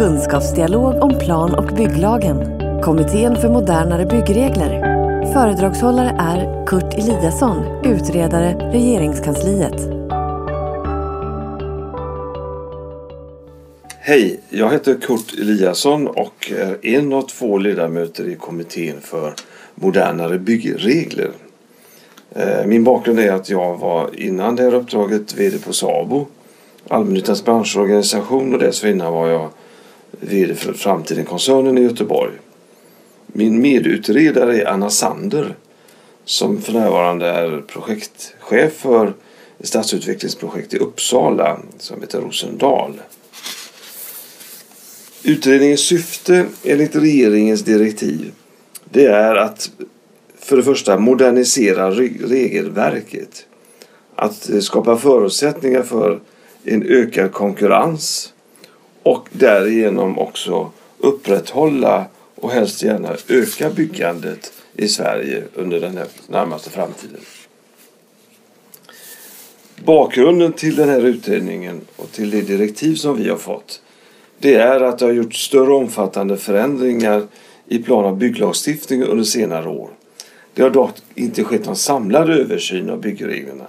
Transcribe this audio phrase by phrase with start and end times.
[0.00, 2.60] kunskapsdialog om plan och bygglagen.
[2.82, 4.70] Kommittén för modernare byggregler.
[5.32, 9.74] Föredragshållare är Kurt Eliasson, utredare Regeringskansliet.
[13.98, 19.34] Hej, jag heter Kurt Eliasson och är en av två ledamöter i kommittén för
[19.74, 21.30] modernare byggregler.
[22.34, 26.26] Eh, min bakgrund är att jag var innan det här uppdraget VD på SABO,
[26.88, 29.50] allmännyttans branschorganisation och dessförinnan var jag
[30.20, 32.32] VD för Framtiden-koncernen i Göteborg.
[33.26, 35.56] Min medutredare är Anna Sander
[36.24, 39.14] som för närvarande är projektchef för
[39.58, 43.00] ett stadsutvecklingsprojekt i Uppsala som heter Rosendal.
[45.22, 48.32] Utredningens syfte enligt regeringens direktiv
[48.84, 49.70] det är att
[50.38, 53.46] för det första modernisera regelverket.
[54.14, 56.20] Att skapa förutsättningar för
[56.64, 58.32] en ökad konkurrens
[59.02, 62.04] och därigenom också upprätthålla
[62.34, 67.20] och helst gärna öka byggandet i Sverige under den här närmaste framtiden.
[69.84, 73.80] Bakgrunden till den här utredningen och till det direktiv som vi har fått
[74.40, 77.22] det är att det har gjorts större omfattande förändringar
[77.66, 79.90] i plan och bygglagstiftningen under senare år.
[80.54, 83.66] Det har dock inte skett någon samlad översyn av byggreglerna.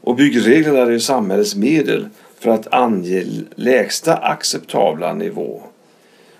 [0.00, 2.08] Och byggreglerna är ju samhällets medel
[2.40, 3.24] för att ange
[3.54, 5.62] lägsta acceptabla nivå.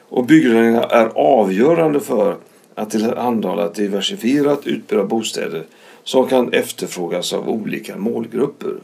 [0.09, 2.37] Och byggreglerna är avgörande för
[2.75, 5.65] att tillhandahålla ett diversifierat utbud av bostäder
[6.05, 8.75] som kan efterfrågas av olika målgrupper.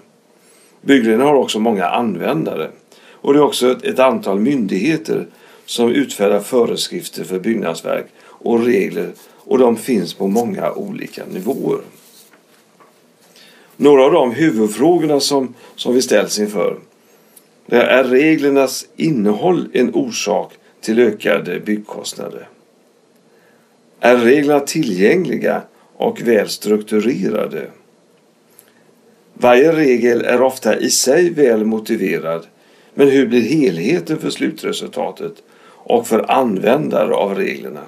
[0.81, 2.71] Byggreglerna har också många användare
[3.11, 5.27] och det är också ett antal myndigheter
[5.67, 11.81] som utfärdar föreskrifter för byggnadsverk och regler och de finns på många olika nivåer.
[13.77, 16.77] Några av de huvudfrågorna som, som vi ställs inför
[17.75, 22.49] är reglernas innehåll en orsak till ökade byggkostnader?
[24.01, 25.63] Är reglerna tillgängliga
[25.97, 27.67] och väl strukturerade?
[29.35, 32.47] Varje regel är ofta i sig väl motiverad
[32.95, 35.35] men hur blir helheten för slutresultatet
[35.69, 37.83] och för användare av reglerna?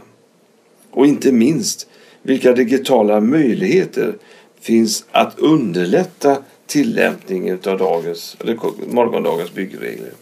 [0.90, 1.88] Och inte minst,
[2.22, 4.14] vilka digitala möjligheter
[4.60, 6.36] finns att underlätta
[6.68, 10.12] tillämpning av dagens, eller morgondagens byggregler?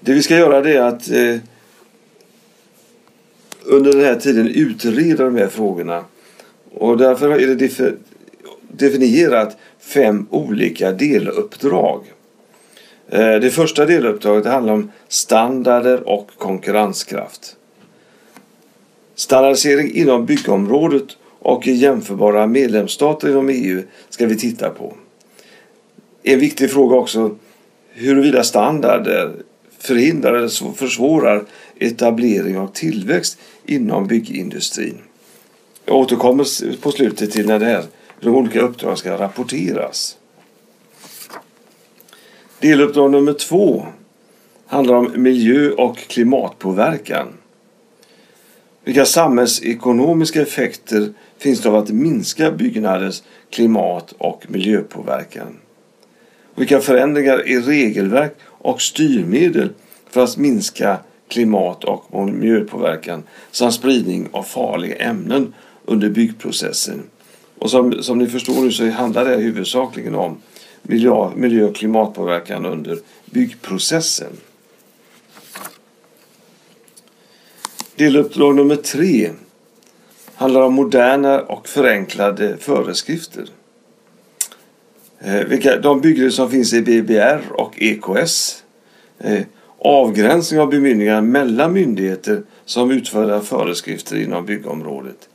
[0.00, 1.36] Det vi ska göra det är att eh,
[3.64, 6.04] under den här tiden utreda de här frågorna.
[6.74, 7.96] Och därför är det
[8.68, 12.12] definierat fem olika deluppdrag.
[13.08, 17.56] Eh, det första deluppdraget handlar om standarder och konkurrenskraft.
[19.14, 21.16] Standardisering inom byggområdet
[21.48, 24.94] och jämförbara medlemsstater inom EU ska vi titta på.
[26.22, 27.36] En viktig fråga också
[27.92, 29.34] huruvida standarder
[29.78, 31.44] förhindrar eller försvårar
[31.78, 34.98] etablering och tillväxt inom byggindustrin.
[35.84, 37.84] Jag återkommer på slutet till när det här
[38.20, 40.16] de olika uppdragen ska rapporteras.
[42.60, 43.86] Deluppdrag nummer två
[44.66, 47.28] handlar om miljö och klimatpåverkan.
[48.84, 55.56] Vilka samhällsekonomiska effekter finns det av att minska byggnadens klimat och miljöpåverkan?
[56.54, 59.70] Vilka förändringar i regelverk och styrmedel
[60.10, 67.02] för att minska klimat och miljöpåverkan samt spridning av farliga ämnen under byggprocessen
[67.58, 70.36] och som, som ni förstår nu så handlar det huvudsakligen om
[70.82, 74.32] miljö, miljö och klimatpåverkan under byggprocessen.
[77.98, 79.30] Deluppdrag nummer tre
[80.34, 83.44] handlar om moderna och förenklade föreskrifter.
[85.20, 88.64] Eh, de byggregler som finns i BBR och EKS.
[89.18, 89.40] Eh,
[89.78, 95.28] avgränsning av bemyndiganden mellan myndigheter som utfärdar föreskrifter inom byggområdet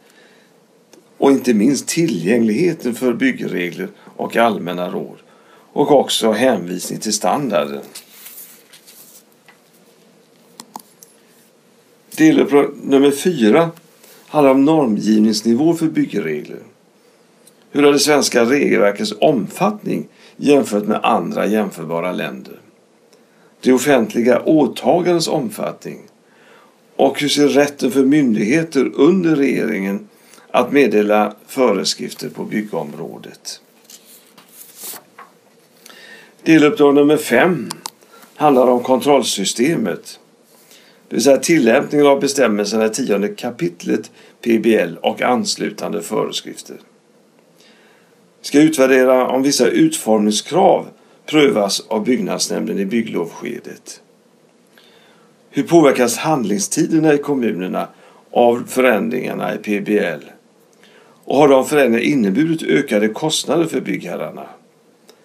[1.18, 5.18] och inte minst tillgängligheten för byggregler och allmänna råd
[5.74, 7.82] och också hänvisning till standarden.
[12.18, 13.72] Deluppdrag nummer fyra
[14.28, 16.60] handlar om normgivningsnivå för byggregler.
[17.72, 20.08] Hur är det svenska regelverkets omfattning
[20.38, 22.60] jämfört med andra jämförbara länder?
[23.62, 26.00] Det offentliga åtagandets omfattning
[26.96, 30.08] och hur ser rätten för myndigheter under regeringen
[30.52, 33.62] att meddela föreskrifter på byggområdet.
[36.44, 37.70] Deluppdrag nummer fem
[38.36, 40.20] handlar om kontrollsystemet.
[41.14, 44.12] Det vill säga tillämpningen av bestämmelserna i tionde kapitlet
[44.42, 46.76] PBL och anslutande föreskrifter.
[48.42, 50.86] Vi ska utvärdera om vissa utformningskrav
[51.26, 54.02] prövas av byggnadsnämnden i bygglovskedet.
[55.50, 57.88] Hur påverkas handlingstiderna i kommunerna
[58.32, 60.26] av förändringarna i PBL?
[61.24, 64.46] Och har de förändringarna inneburit ökade kostnader för byggherrarna?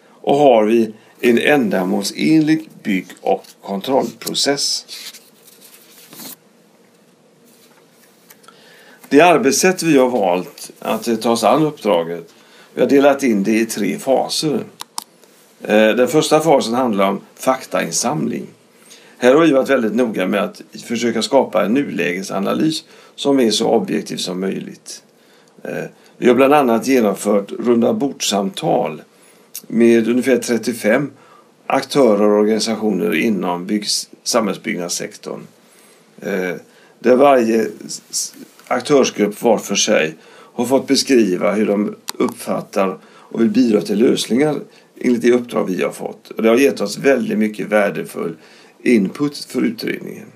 [0.08, 4.86] Och har vi en ändamålsenlig bygg och kontrollprocess?
[9.10, 12.34] Det arbetssätt vi har valt att eh, ta oss an uppdraget,
[12.74, 14.64] vi har delat in det i tre faser.
[15.62, 18.46] Eh, den första fasen handlar om faktainsamling.
[19.18, 22.84] Här har vi varit väldigt noga med att försöka skapa en nulägesanalys
[23.14, 25.02] som är så objektiv som möjligt.
[25.62, 25.84] Eh,
[26.16, 29.02] vi har bland annat genomfört runda bordsamtal
[29.66, 31.10] med ungefär 35
[31.66, 33.80] aktörer och organisationer inom
[34.22, 35.40] samhällsbyggnadssektorn.
[36.98, 37.66] Där varje
[38.68, 40.16] aktörsgrupp var för sig
[40.58, 44.56] har fått beskriva hur de uppfattar och vill bidra till lösningar
[45.00, 46.30] enligt det uppdrag vi har fått.
[46.30, 48.36] Och det har gett oss väldigt mycket värdefull
[48.82, 50.26] input för utredningen.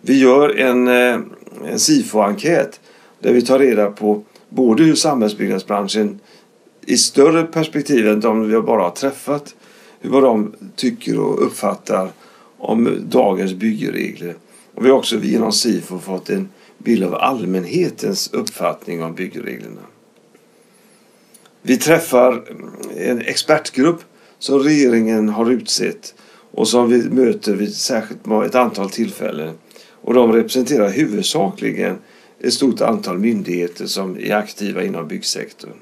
[0.00, 1.20] Vi gör en, eh,
[1.64, 2.80] en SIFO-enkät
[3.20, 6.20] där vi tar reda på både hur samhällsbyggnadsbranschen
[6.86, 9.54] i större perspektiv än de vi bara har träffat,
[10.02, 12.08] vad de tycker och uppfattar
[12.58, 14.34] om dagens byggregler.
[14.74, 16.48] Och vi har också genom SIFO fått en
[16.78, 19.80] bild av allmänhetens uppfattning om byggreglerna.
[21.62, 22.44] Vi träffar
[22.96, 24.00] en expertgrupp
[24.38, 26.14] som regeringen har utsett
[26.50, 29.54] och som vi möter vid särskilt ett antal tillfällen.
[29.90, 31.98] Och de representerar huvudsakligen
[32.40, 35.72] ett stort antal myndigheter som är aktiva inom byggsektorn.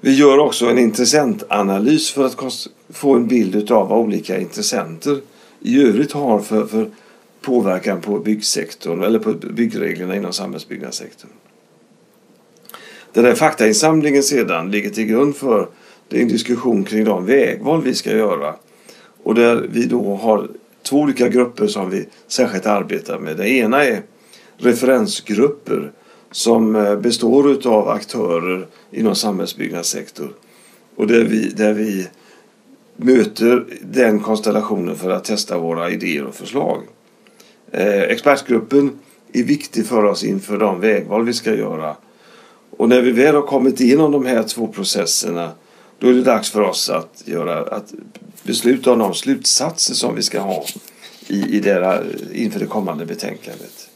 [0.00, 5.20] Vi gör också en intressentanalys för att få en bild av vad olika intressenter
[5.60, 6.90] i övrigt har för, för
[7.40, 11.30] påverkan på byggsektorn eller på byggreglerna inom samhällsbyggnadssektorn.
[13.12, 15.68] Den här faktainsamlingen sedan ligger till grund för
[16.10, 18.54] en diskussion kring de vägval vi ska göra.
[19.22, 20.48] Och där vi då har
[20.82, 23.36] två olika grupper som vi särskilt arbetar med.
[23.36, 24.02] Det ena är
[24.56, 25.92] referensgrupper
[26.30, 30.32] som eh, består av aktörer inom samhällsbyggnadssektorn.
[30.96, 32.08] Och där vi, där vi
[32.96, 36.82] möter den konstellationen för att testa våra idéer och förslag.
[37.70, 38.98] Eh, expertgruppen
[39.32, 41.96] är viktig för oss inför de vägval vi ska göra.
[42.76, 45.52] Och när vi väl har kommit igenom de här två processerna
[45.98, 47.92] då är det dags för oss att, göra, att
[48.42, 50.64] besluta om de slutsatser som vi ska ha
[51.28, 52.02] i, i dera,
[52.32, 53.88] inför det kommande betänkandet.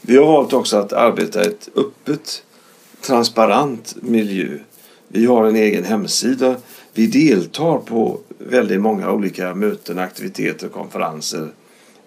[0.00, 2.42] Vi har valt också att arbeta i ett öppet,
[3.00, 4.58] transparent miljö.
[5.08, 6.56] Vi har en egen hemsida.
[6.92, 11.48] Vi deltar på väldigt många olika möten, aktiviteter och konferenser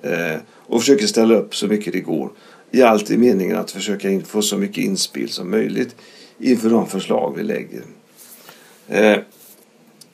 [0.02, 2.30] eh, och försöker ställa upp så mycket det går.
[2.72, 5.96] I allt i meningen att försöka få så mycket inspel som möjligt
[6.38, 7.84] inför de förslag vi lägger.
[8.88, 9.18] Eh,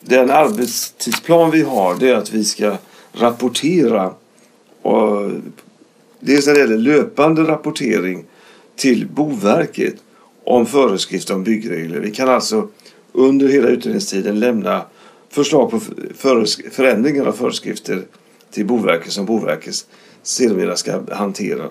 [0.01, 2.77] den arbetstidsplan vi har det är att vi ska
[3.11, 4.13] rapportera
[4.81, 5.31] och
[6.19, 8.25] dels när det gäller löpande rapportering
[8.75, 9.95] till Boverket
[10.43, 11.99] om föreskrifter om byggregler.
[11.99, 12.67] Vi kan alltså
[13.17, 14.85] under hela utredningstiden lämna
[15.29, 15.79] förslag på
[16.71, 18.01] förändringar av föreskrifter
[18.51, 19.75] till Boverket som Boverket
[20.23, 21.69] sedermera ska hantera.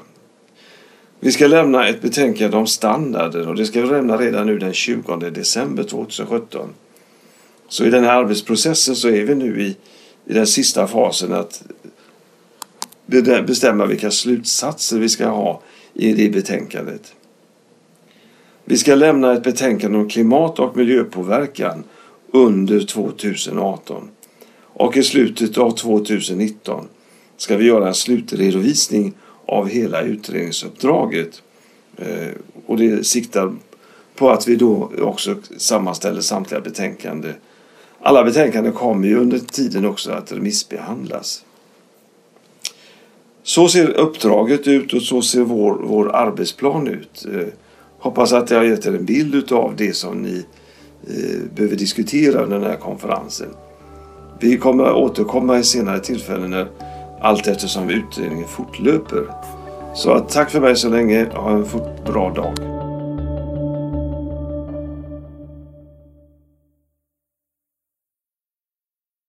[1.20, 4.72] Vi ska lämna ett betänkande om standarder och det ska vi lämna redan nu den
[4.72, 6.68] 20 december 2017.
[7.68, 9.76] Så i den här arbetsprocessen så är vi nu i,
[10.26, 11.62] i den sista fasen att
[13.46, 15.62] bestämma vilka slutsatser vi ska ha
[15.94, 17.12] i det betänkandet.
[18.68, 21.84] Vi ska lämna ett betänkande om klimat och miljöpåverkan
[22.32, 24.08] under 2018.
[24.62, 26.88] Och i slutet av 2019
[27.36, 29.12] ska vi göra en slutredovisning
[29.46, 31.42] av hela utredningsuppdraget.
[31.96, 32.30] Eh,
[32.66, 33.54] och det siktar
[34.14, 37.34] på att vi då också sammanställer samtliga betänkanden
[38.06, 41.44] alla betänkanden kommer ju under tiden också att remissbehandlas.
[43.42, 47.26] Så ser uppdraget ut och så ser vår, vår arbetsplan ut.
[47.32, 47.48] Eh,
[48.06, 50.44] Hoppas att jag har gett er en bild av det som ni
[51.08, 53.48] eh, behöver diskutera under den här konferensen.
[54.40, 56.68] Vi kommer att återkomma i senare tillfällen när
[57.20, 59.26] allt eftersom utredningen fortlöper.
[59.94, 61.26] Så tack för mig så länge.
[61.34, 61.66] Ha en
[62.06, 62.75] bra dag.